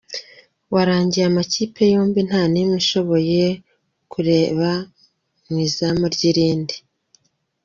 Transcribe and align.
Warangiye 0.73 1.25
amakipe 1.31 1.81
yombi 1.93 2.19
nta 2.27 2.41
n’imwe 2.51 2.77
ishoboye 2.83 3.43
kureba 4.11 4.69
mu 5.47 5.57
izamu 5.67 6.05
ry’indi. 6.15 6.77